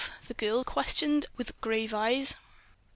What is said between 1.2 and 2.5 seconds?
with grave eyes.